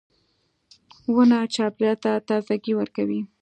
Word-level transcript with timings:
•ونه 1.13 1.39
چاپېریال 1.53 1.97
ته 2.03 2.11
تازهګۍ 2.27 2.73
ورکوي. 2.75 3.19